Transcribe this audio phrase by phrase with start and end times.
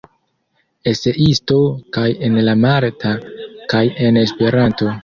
[0.91, 1.59] Eseisto
[1.99, 3.17] kaj en la malta
[3.77, 4.95] kaj en Esperanto.